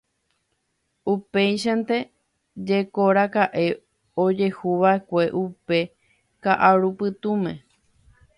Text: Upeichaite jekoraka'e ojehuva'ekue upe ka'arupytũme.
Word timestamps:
Upeichaite 1.11 1.97
jekoraka'e 2.67 3.65
ojehuva'ekue 4.25 5.23
upe 5.43 5.79
ka'arupytũme. 6.43 7.53